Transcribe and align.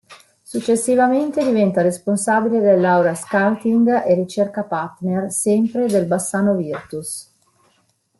Successivamente 0.41 1.45
diventa 1.45 1.83
responsabile 1.83 2.59
dell'area 2.59 3.13
scouting 3.13 3.87
e 4.03 4.15
ricerca 4.15 4.63
partner, 4.63 5.31
sempre 5.31 5.85
del 5.85 6.07
Bassano 6.07 6.55
Virtus. 6.55 7.29